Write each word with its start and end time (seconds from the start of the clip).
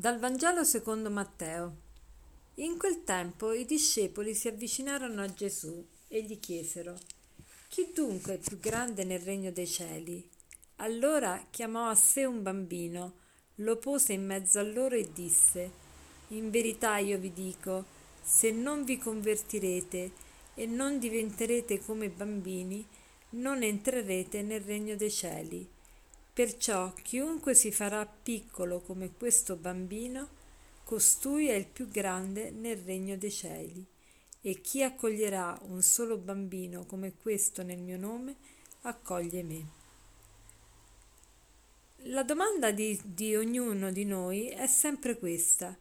Dal 0.00 0.18
Vangelo 0.18 0.64
secondo 0.64 1.10
Matteo. 1.10 1.76
In 2.54 2.78
quel 2.78 3.04
tempo 3.04 3.52
i 3.52 3.66
discepoli 3.66 4.34
si 4.34 4.48
avvicinarono 4.48 5.20
a 5.20 5.30
Gesù 5.30 5.86
e 6.08 6.22
gli 6.22 6.40
chiesero: 6.40 6.96
Chi 7.68 7.90
dunque 7.94 8.36
è 8.36 8.38
più 8.38 8.58
grande 8.58 9.04
nel 9.04 9.20
regno 9.20 9.50
dei 9.50 9.66
cieli? 9.66 10.26
Allora 10.76 11.44
chiamò 11.50 11.90
a 11.90 11.94
sé 11.94 12.24
un 12.24 12.42
bambino, 12.42 13.12
lo 13.56 13.76
pose 13.76 14.14
in 14.14 14.24
mezzo 14.24 14.58
a 14.58 14.62
loro 14.62 14.94
e 14.94 15.12
disse: 15.12 15.70
In 16.28 16.48
verità 16.48 16.96
io 16.96 17.18
vi 17.18 17.34
dico, 17.34 17.84
se 18.22 18.52
non 18.52 18.84
vi 18.84 18.96
convertirete 18.96 20.12
e 20.54 20.64
non 20.64 20.98
diventerete 20.98 21.84
come 21.84 22.08
bambini, 22.08 22.82
non 23.32 23.62
entrerete 23.62 24.40
nel 24.40 24.62
regno 24.62 24.96
dei 24.96 25.10
cieli. 25.10 25.68
Perciò 26.32 26.92
chiunque 26.92 27.54
si 27.54 27.72
farà 27.72 28.06
piccolo 28.06 28.80
come 28.80 29.12
questo 29.16 29.56
bambino, 29.56 30.28
costui 30.84 31.48
è 31.48 31.54
il 31.54 31.66
più 31.66 31.88
grande 31.88 32.50
nel 32.50 32.76
regno 32.76 33.16
dei 33.16 33.32
cieli. 33.32 33.84
E 34.40 34.60
chi 34.60 34.82
accoglierà 34.82 35.58
un 35.64 35.82
solo 35.82 36.16
bambino 36.16 36.86
come 36.86 37.14
questo 37.20 37.62
nel 37.62 37.78
mio 37.78 37.98
nome, 37.98 38.36
accoglie 38.82 39.42
me. 39.42 39.78
La 42.04 42.22
domanda 42.22 42.70
di, 42.70 42.98
di 43.04 43.36
ognuno 43.36 43.92
di 43.92 44.04
noi 44.04 44.46
è 44.46 44.66
sempre 44.66 45.18
questa. 45.18 45.76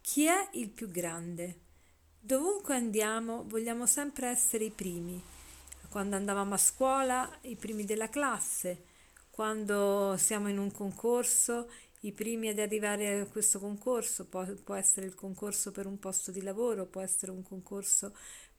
Chi 0.00 0.26
è 0.26 0.48
il 0.52 0.68
più 0.68 0.90
grande? 0.90 1.60
Dovunque 2.20 2.74
andiamo 2.74 3.44
vogliamo 3.46 3.86
sempre 3.86 4.28
essere 4.28 4.64
i 4.64 4.70
primi. 4.70 5.22
Quando 5.88 6.16
andavamo 6.16 6.54
a 6.54 6.58
scuola, 6.58 7.38
i 7.42 7.56
primi 7.56 7.84
della 7.84 8.08
classe 8.08 8.90
quando 9.32 10.14
siamo 10.18 10.50
in 10.50 10.58
un 10.58 10.70
concorso, 10.70 11.70
i 12.00 12.12
primi 12.12 12.48
ad 12.48 12.58
arrivare 12.58 13.20
a 13.20 13.26
questo 13.26 13.58
concorso, 13.58 14.26
può, 14.26 14.44
può, 14.62 14.74
essere 14.74 15.06
il 15.06 15.14
concorso 15.14 15.70
per 15.70 15.86
un 15.86 15.98
posto 15.98 16.30
di 16.30 16.42
lavoro, 16.42 16.84
può 16.84 17.00
essere 17.00 17.32
un 17.32 17.42
concorso 17.42 18.14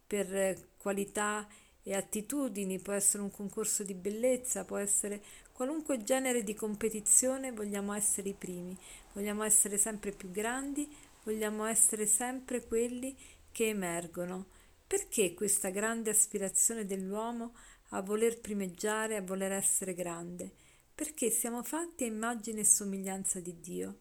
per 0.08 0.70
qualità 0.78 1.48
e 1.84 1.94
attitudini, 1.94 2.80
può 2.80 2.94
essere 2.94 3.22
un 3.22 3.30
concorso 3.30 3.84
di 3.84 3.94
bellezza, 3.94 4.66
può 4.66 4.78
essere 4.78 5.22
qualunque 5.52 6.02
genere 6.02 6.44
di 6.44 6.56
competizione, 6.56 7.52
vogliamo 7.52 7.94
essere 7.94 8.30
i 8.30 8.34
primi, 8.34 8.76
vogliamo 9.14 9.44
essere 9.44 9.78
sempre 9.78 10.12
più 10.12 10.32
grandi, 10.32 10.92
vogliamo 11.24 11.66
essere 11.66 12.08
sempre 12.08 12.66
quelli 12.66 13.16
che 13.52 13.68
emergono. 13.68 14.48
Perché 14.88 15.36
questa 15.36 15.70
grande 15.70 16.10
aspirazione 16.10 16.86
dell'uomo 16.86 17.54
a 17.94 18.02
voler 18.02 18.40
primeggiare, 18.40 19.16
a 19.16 19.22
voler 19.22 19.52
essere 19.54 19.94
grande? 19.94 20.54
perché 20.96 21.32
siamo 21.32 21.64
fatti 21.64 22.04
a 22.04 22.08
immagine 22.08 22.62
e 22.62 22.66
somiglianza 22.66 23.40
di 23.40 23.60
Dio. 23.60 24.00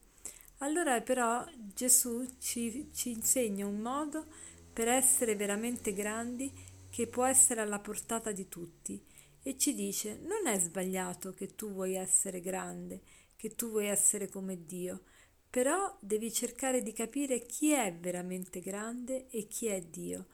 Allora 0.58 1.00
però 1.00 1.44
Gesù 1.56 2.24
ci, 2.38 2.90
ci 2.92 3.10
insegna 3.10 3.66
un 3.66 3.78
modo 3.78 4.26
per 4.72 4.88
essere 4.88 5.34
veramente 5.34 5.92
grandi 5.92 6.52
che 6.90 7.06
può 7.06 7.24
essere 7.24 7.60
alla 7.60 7.78
portata 7.78 8.30
di 8.32 8.48
tutti 8.48 9.02
e 9.42 9.56
ci 9.56 9.74
dice 9.74 10.18
non 10.22 10.46
è 10.46 10.58
sbagliato 10.58 11.32
che 11.32 11.54
tu 11.54 11.72
vuoi 11.72 11.94
essere 11.94 12.40
grande, 12.40 13.00
che 13.36 13.54
tu 13.54 13.70
vuoi 13.70 13.86
essere 13.86 14.28
come 14.28 14.64
Dio, 14.66 15.02
però 15.48 15.96
devi 16.00 16.32
cercare 16.32 16.82
di 16.82 16.92
capire 16.92 17.40
chi 17.40 17.72
è 17.72 17.92
veramente 17.98 18.60
grande 18.60 19.28
e 19.30 19.48
chi 19.48 19.66
è 19.66 19.80
Dio. 19.80 20.26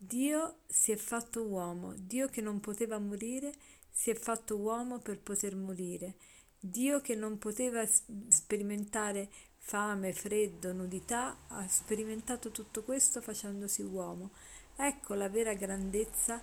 Dio 0.00 0.60
si 0.66 0.92
è 0.92 0.96
fatto 0.96 1.42
uomo, 1.42 1.92
Dio 1.96 2.28
che 2.28 2.40
non 2.40 2.60
poteva 2.60 2.98
morire 2.98 3.52
si 3.90 4.10
è 4.10 4.14
fatto 4.14 4.56
uomo 4.56 5.00
per 5.00 5.18
poter 5.18 5.56
morire. 5.56 6.14
Dio 6.60 7.00
che 7.00 7.16
non 7.16 7.36
poteva 7.36 7.84
sperimentare 8.28 9.28
fame, 9.56 10.12
freddo, 10.12 10.72
nudità, 10.72 11.36
ha 11.48 11.66
sperimentato 11.66 12.52
tutto 12.52 12.84
questo 12.84 13.20
facendosi 13.20 13.82
uomo. 13.82 14.30
Ecco 14.76 15.14
la 15.14 15.28
vera 15.28 15.54
grandezza 15.54 16.40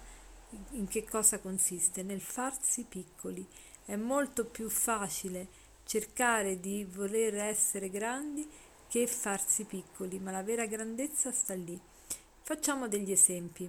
in 0.72 0.85
che 0.88 1.06
cosa 1.06 1.40
consiste? 1.40 2.03
Nel 2.03 2.19
farsi 2.19 2.84
piccoli. 2.84 3.47
È 3.85 3.96
molto 3.96 4.46
più 4.46 4.69
facile 4.69 5.47
cercare 5.85 6.59
di 6.59 6.84
voler 6.84 7.35
essere 7.35 7.90
grandi 7.90 8.46
che 8.90 9.07
farsi 9.07 9.63
piccoli, 9.63 10.19
ma 10.19 10.31
la 10.31 10.44
vera 10.44 10.66
grandezza 10.66 11.31
sta 11.31 11.53
lì. 11.53 11.80
Facciamo 12.47 12.88
degli 12.88 13.11
esempi. 13.11 13.67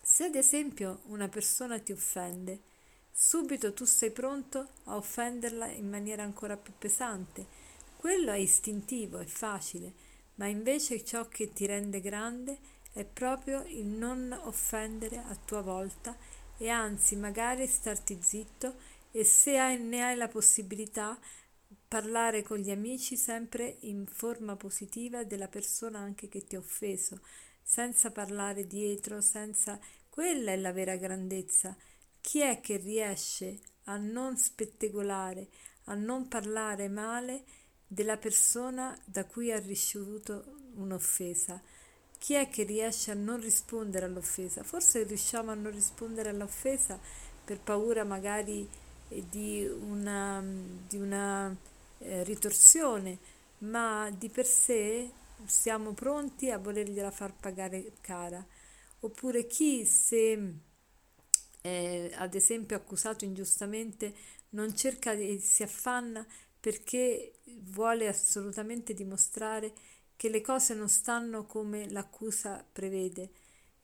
Se 0.00 0.24
ad 0.24 0.34
esempio 0.34 1.00
una 1.08 1.28
persona 1.28 1.78
ti 1.78 1.92
offende, 1.92 2.60
subito 3.12 3.74
tu 3.74 3.84
sei 3.84 4.10
pronto 4.12 4.66
a 4.84 4.96
offenderla 4.96 5.66
in 5.66 5.86
maniera 5.86 6.22
ancora 6.22 6.56
più 6.56 6.72
pesante. 6.78 7.46
Quello 7.98 8.32
è 8.32 8.38
istintivo, 8.38 9.18
è 9.18 9.26
facile, 9.26 9.92
ma 10.36 10.46
invece 10.46 11.04
ciò 11.04 11.28
che 11.28 11.52
ti 11.52 11.66
rende 11.66 12.00
grande 12.00 12.58
è 12.94 13.04
proprio 13.04 13.62
il 13.66 13.84
non 13.84 14.32
offendere 14.44 15.18
a 15.18 15.36
tua 15.36 15.60
volta 15.60 16.16
e 16.56 16.70
anzi 16.70 17.14
magari 17.14 17.66
starti 17.66 18.18
zitto 18.22 18.76
e 19.10 19.22
se 19.22 19.58
hai, 19.58 19.78
ne 19.78 20.02
hai 20.02 20.16
la 20.16 20.28
possibilità 20.28 21.18
parlare 21.86 22.42
con 22.42 22.56
gli 22.56 22.70
amici 22.70 23.18
sempre 23.18 23.76
in 23.80 24.06
forma 24.06 24.56
positiva 24.56 25.24
della 25.24 25.48
persona 25.48 25.98
anche 25.98 26.28
che 26.28 26.46
ti 26.46 26.56
ha 26.56 26.58
offeso, 26.58 27.20
senza 27.66 28.12
parlare 28.12 28.64
dietro, 28.64 29.20
senza... 29.20 29.80
Quella 30.08 30.52
è 30.52 30.56
la 30.56 30.72
vera 30.72 30.96
grandezza 30.96 31.76
chi 32.26 32.40
è 32.40 32.60
che 32.60 32.76
riesce 32.76 33.60
a 33.84 33.96
non 33.96 34.36
spettegolare, 34.36 35.48
a 35.84 35.94
non 35.94 36.26
parlare 36.26 36.88
male 36.88 37.44
della 37.86 38.16
persona 38.16 38.98
da 39.04 39.24
cui 39.24 39.52
ha 39.52 39.60
ricevuto 39.60 40.44
un'offesa? 40.74 41.60
Chi 42.18 42.34
è 42.34 42.48
che 42.48 42.64
riesce 42.64 43.12
a 43.12 43.14
non 43.14 43.40
rispondere 43.40 44.06
all'offesa? 44.06 44.64
Forse 44.64 45.04
riusciamo 45.04 45.52
a 45.52 45.54
non 45.54 45.70
rispondere 45.70 46.30
all'offesa 46.30 46.98
per 47.44 47.60
paura 47.60 48.02
magari 48.02 48.68
eh, 49.08 49.24
di 49.28 49.64
una, 49.64 50.42
di 50.42 50.96
una 50.96 51.54
eh, 51.98 52.24
ritorsione, 52.24 53.18
ma 53.58 54.10
di 54.10 54.28
per 54.28 54.46
sé 54.46 55.10
siamo 55.44 55.92
pronti 55.92 56.50
a 56.50 56.58
volergliela 56.58 57.10
far 57.10 57.34
pagare 57.34 57.92
cara. 58.00 58.44
Oppure 59.00 59.46
chi 59.46 59.84
se 59.84 60.54
eh, 61.66 62.12
ad 62.14 62.34
esempio 62.34 62.76
accusato 62.76 63.24
ingiustamente, 63.24 64.14
non 64.50 64.76
cerca 64.76 65.12
e 65.12 65.38
si 65.38 65.62
affanna 65.64 66.24
perché 66.60 67.40
vuole 67.62 68.06
assolutamente 68.08 68.94
dimostrare 68.94 69.72
che 70.16 70.28
le 70.28 70.40
cose 70.40 70.74
non 70.74 70.88
stanno 70.88 71.44
come 71.44 71.90
l'accusa 71.90 72.64
prevede. 72.70 73.30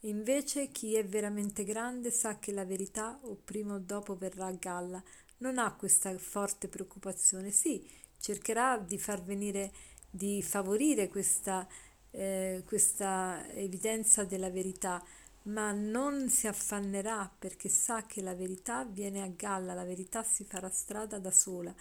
Invece 0.00 0.68
chi 0.70 0.94
è 0.94 1.04
veramente 1.04 1.64
grande 1.64 2.10
sa 2.10 2.38
che 2.38 2.52
la 2.52 2.64
verità 2.64 3.18
o 3.22 3.36
prima 3.36 3.74
o 3.74 3.78
dopo 3.78 4.16
verrà 4.16 4.46
a 4.46 4.52
galla, 4.52 5.02
non 5.38 5.58
ha 5.58 5.74
questa 5.74 6.16
forte 6.18 6.68
preoccupazione. 6.68 7.50
Sì, 7.50 7.84
cercherà 8.18 8.78
di 8.78 8.98
far 8.98 9.22
venire, 9.22 9.72
di 10.14 10.42
favorire 10.42 11.08
questa, 11.08 11.66
eh, 12.10 12.62
questa 12.66 13.50
evidenza 13.54 14.24
della 14.24 14.50
verità, 14.50 15.02
ma 15.44 15.72
non 15.72 16.28
si 16.28 16.46
affannerà 16.46 17.32
perché 17.36 17.70
sa 17.70 18.04
che 18.04 18.20
la 18.20 18.34
verità 18.34 18.84
viene 18.84 19.22
a 19.22 19.28
galla, 19.28 19.72
la 19.72 19.84
verità 19.84 20.22
si 20.22 20.44
farà 20.44 20.68
strada 20.68 21.18
da 21.18 21.30
sola, 21.30 21.74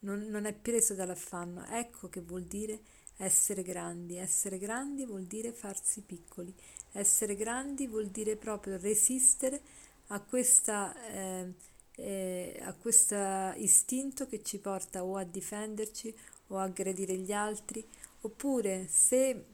non, 0.00 0.26
non 0.28 0.46
è 0.46 0.52
preso 0.52 0.94
dall'affanno. 0.94 1.64
Ecco 1.66 2.08
che 2.08 2.20
vuol 2.20 2.42
dire 2.42 2.80
essere 3.18 3.62
grandi. 3.62 4.16
Essere 4.16 4.58
grandi 4.58 5.06
vuol 5.06 5.24
dire 5.24 5.52
farsi 5.52 6.02
piccoli. 6.02 6.52
Essere 6.92 7.36
grandi 7.36 7.86
vuol 7.86 8.08
dire 8.08 8.36
proprio 8.36 8.78
resistere 8.78 9.60
a 10.08 10.20
questa... 10.20 10.94
Eh, 11.08 11.54
eh, 11.98 12.60
a 12.62 12.74
questo 12.74 13.16
istinto 13.56 14.26
che 14.26 14.42
ci 14.42 14.58
porta 14.58 15.02
o 15.02 15.16
a 15.16 15.24
difenderci 15.24 16.14
o 16.48 16.58
aggredire 16.58 17.16
gli 17.16 17.32
altri, 17.32 17.86
oppure 18.22 18.86
se 18.88 19.44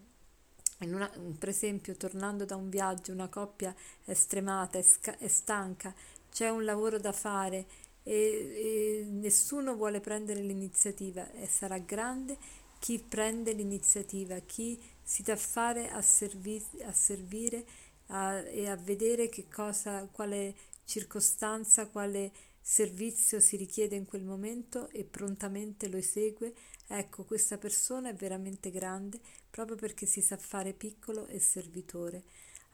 una, 0.80 1.10
per 1.38 1.48
esempio, 1.48 1.96
tornando 1.96 2.44
da 2.44 2.56
un 2.56 2.68
viaggio, 2.68 3.12
una 3.12 3.28
coppia 3.28 3.74
è 4.04 4.14
stremata, 4.14 4.78
è, 4.78 4.82
sca- 4.82 5.16
è 5.18 5.28
stanca, 5.28 5.94
c'è 6.30 6.48
un 6.48 6.64
lavoro 6.64 6.98
da 6.98 7.12
fare 7.12 7.66
e, 8.02 8.12
e 8.14 9.06
nessuno 9.08 9.76
vuole 9.76 10.00
prendere 10.00 10.40
l'iniziativa 10.40 11.30
e 11.32 11.46
sarà 11.46 11.78
grande 11.78 12.36
chi 12.78 12.98
prende 12.98 13.52
l'iniziativa, 13.52 14.40
chi 14.40 14.80
si 15.02 15.22
dà 15.22 15.36
fare 15.36 15.88
a, 15.90 16.02
servi- 16.02 16.82
a 16.82 16.92
servire 16.92 17.64
a, 18.08 18.38
e 18.38 18.68
a 18.68 18.74
vedere 18.74 19.28
che 19.28 19.46
cosa, 19.48 20.08
quale 20.10 20.54
circostanza, 20.84 21.86
quale 21.86 22.32
servizio 22.62 23.40
si 23.40 23.56
richiede 23.56 23.96
in 23.96 24.06
quel 24.06 24.22
momento 24.22 24.88
e 24.90 25.04
prontamente 25.04 25.88
lo 25.88 25.96
esegue, 25.96 26.54
ecco, 26.86 27.24
questa 27.24 27.58
persona 27.58 28.10
è 28.10 28.14
veramente 28.14 28.70
grande 28.70 29.18
proprio 29.50 29.76
perché 29.76 30.06
si 30.06 30.22
sa 30.22 30.36
fare 30.36 30.72
piccolo 30.72 31.26
e 31.26 31.40
servitore. 31.40 32.22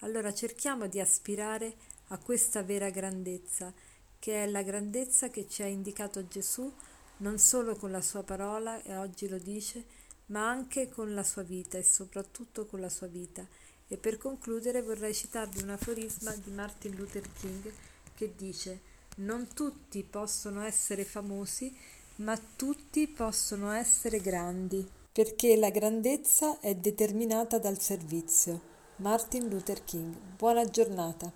Allora 0.01 0.33
cerchiamo 0.33 0.87
di 0.87 1.01
aspirare 1.01 1.75
a 2.09 2.19
questa 2.19 2.63
vera 2.63 2.91
grandezza, 2.91 3.73
che 4.19 4.45
è 4.45 4.47
la 4.47 4.63
grandezza 4.63 5.31
che 5.31 5.49
ci 5.49 5.63
ha 5.63 5.67
indicato 5.67 6.29
Gesù 6.29 6.73
non 7.19 7.39
solo 7.39 7.75
con 7.75 7.91
la 7.91 8.01
sua 8.01 8.23
parola, 8.23 8.81
e 8.83 8.95
oggi 8.97 9.29
lo 9.29 9.39
dice, 9.39 9.85
ma 10.27 10.49
anche 10.49 10.89
con 10.89 11.15
la 11.15 11.25
sua 11.25 11.43
vita 11.43 11.79
e 11.79 11.83
soprattutto 11.83 12.67
con 12.67 12.81
la 12.81 12.89
sua 12.89 13.07
vita. 13.07 13.47
E 13.89 13.97
per 13.97 14.19
concludere 14.19 14.83
vorrei 14.83 15.15
citarvi 15.15 15.63
un 15.63 15.71
aforisma 15.71 16.35
di 16.37 16.51
Martin 16.51 16.95
Luther 16.95 17.27
King 17.41 17.73
che 18.15 18.35
dice 18.37 18.97
non 19.19 19.49
tutti 19.55 20.03
possono 20.03 20.63
essere 20.63 21.05
famosi, 21.05 21.75
ma 22.17 22.39
tutti 22.57 23.07
possono 23.09 23.73
essere 23.73 24.21
grandi, 24.21 24.87
perché 25.13 25.57
la 25.57 25.71
grandezza 25.71 26.61
è 26.61 26.75
determinata 26.75 27.59
dal 27.59 27.81
servizio. 27.81 28.61
Martin 28.97 29.49
Luther 29.49 29.85
King. 29.85 30.15
Buona 30.37 30.65
giornata. 30.65 31.33